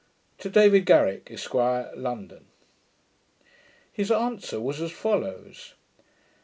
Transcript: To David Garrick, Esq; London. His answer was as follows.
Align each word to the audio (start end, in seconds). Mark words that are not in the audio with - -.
To 0.39 0.49
David 0.49 0.87
Garrick, 0.87 1.29
Esq; 1.29 1.53
London. 1.53 2.45
His 3.93 4.09
answer 4.11 4.59
was 4.59 4.81
as 4.81 4.91
follows. 4.91 5.75